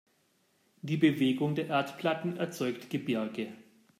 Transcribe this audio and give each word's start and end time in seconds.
Die 0.81 0.97
Bewegung 0.97 1.53
der 1.53 1.67
Erdplatten 1.67 2.37
erzeugt 2.37 2.89
Gebirge. 2.89 3.53